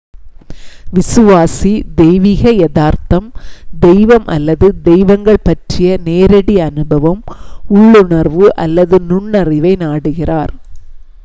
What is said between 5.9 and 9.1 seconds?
நேரடி அனுபவம் உள்ளுணர்வு அல்லது